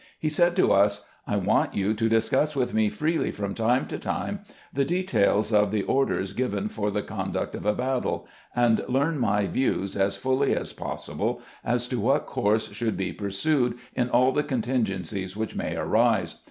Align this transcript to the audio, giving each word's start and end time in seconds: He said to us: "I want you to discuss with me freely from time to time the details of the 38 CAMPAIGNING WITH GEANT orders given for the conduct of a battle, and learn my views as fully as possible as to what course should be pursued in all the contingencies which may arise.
He 0.17 0.29
said 0.29 0.55
to 0.55 0.71
us: 0.71 1.05
"I 1.27 1.35
want 1.37 1.75
you 1.75 1.93
to 1.93 2.09
discuss 2.09 2.55
with 2.55 2.73
me 2.73 2.89
freely 2.89 3.29
from 3.31 3.53
time 3.53 3.85
to 3.89 3.99
time 3.99 4.39
the 4.73 4.83
details 4.83 5.53
of 5.53 5.69
the 5.69 5.81
38 5.81 5.85
CAMPAIGNING 5.85 5.95
WITH 5.99 6.07
GEANT 6.07 6.17
orders 6.17 6.33
given 6.33 6.69
for 6.69 6.89
the 6.89 7.01
conduct 7.03 7.53
of 7.53 7.65
a 7.67 7.73
battle, 7.73 8.25
and 8.55 8.83
learn 8.89 9.19
my 9.19 9.45
views 9.45 9.95
as 9.95 10.15
fully 10.17 10.55
as 10.55 10.73
possible 10.73 11.39
as 11.63 11.87
to 11.89 11.99
what 11.99 12.25
course 12.25 12.73
should 12.73 12.97
be 12.97 13.13
pursued 13.13 13.77
in 13.93 14.09
all 14.09 14.31
the 14.31 14.41
contingencies 14.41 15.37
which 15.37 15.55
may 15.55 15.75
arise. 15.77 16.37